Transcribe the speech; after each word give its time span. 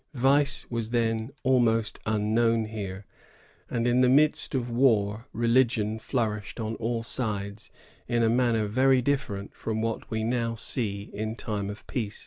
Vice 0.15 0.65
was 0.71 0.89
then 0.89 1.29
almost 1.43 1.99
unknown 2.07 2.65
here, 2.65 3.05
and 3.69 3.85
in 3.85 4.01
the 4.01 4.09
midst 4.09 4.55
of 4.55 4.71
war 4.71 5.27
religion 5.31 5.99
flourished 5.99 6.59
on 6.59 6.73
all 6.77 7.03
sides 7.03 7.69
in 8.07 8.23
a 8.23 8.27
manner 8.27 8.65
very 8.65 9.03
different 9.03 9.53
from 9.53 9.79
what 9.83 10.09
we 10.09 10.23
now 10.23 10.55
see 10.55 11.11
in 11.13 11.35
time 11.35 11.69
of 11.69 11.85
peace."' 11.85 12.19